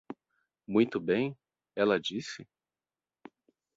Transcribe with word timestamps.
Muito 0.67 0.99
bem? 0.99 1.37
ela 1.75 1.99
disse. 1.99 2.43